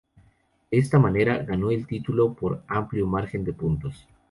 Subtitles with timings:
[0.71, 4.07] De esta manera, ganó el título por amplio margen de puntos.